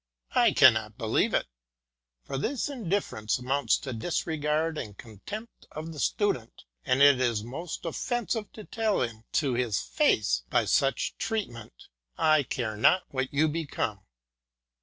I 0.33 0.51
cannot 0.53 0.97
believe 0.97 1.31
it, 1.35 1.45
for 2.23 2.35
this 2.39 2.69
indifference 2.69 3.37
amounts 3.37 3.77
to 3.81 3.93
disregard 3.93 4.75
and 4.79 4.97
contempt 4.97 5.67
of 5.71 5.93
the 5.93 5.99
Stu 5.99 6.33
dent, 6.33 6.63
and 6.83 7.03
it 7.03 7.19
is 7.21 7.43
most 7.43 7.85
offensive 7.85 8.51
to 8.53 8.63
tell 8.63 9.01
him 9.03 9.25
to 9.33 9.53
his 9.53 9.79
face, 9.79 10.41
by 10.49 10.65
such 10.65 11.15
treatment" 11.19 11.87
I 12.17 12.41
care 12.41 12.75
not 12.75 13.03
what 13.09 13.31
you 13.31 13.47
become." 13.47 13.99